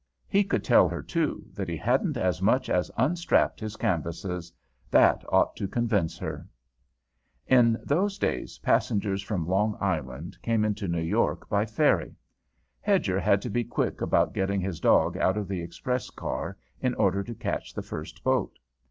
[0.27, 4.51] He could tell her, too, that he hadn't as much as unstrapped his canvases,
[4.89, 6.47] that ought to convince her.
[7.45, 12.15] In those days passengers from Long Island came into New York by ferry.
[12.79, 16.95] Hedger had to be quick about getting his dog out of the express car in
[16.95, 18.57] order to catch the first boat.